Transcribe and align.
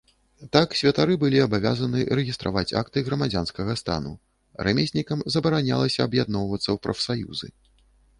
Так, 0.55 0.69
святары 0.77 1.15
былі 1.23 1.41
абавязаны 1.47 1.99
рэгістраваць 2.19 2.63
акты 2.81 3.03
грамадзянскага 3.09 3.75
стану, 3.81 4.13
рамеснікам 4.69 5.21
забаранялася 5.35 5.99
аб'ядноўвацца 6.07 6.65
ў 6.71 6.77
прафсаюзы. 6.87 7.47